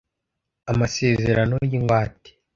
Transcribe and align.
amasezerano 0.71 1.55
y’ingwate 1.69 2.29